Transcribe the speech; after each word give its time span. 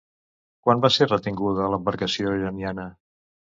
Quan 0.67 0.81
va 0.85 0.91
ser 0.95 1.09
retinguda 1.09 1.69
l'embarcació 1.75 2.35
iraniana? 2.41 2.91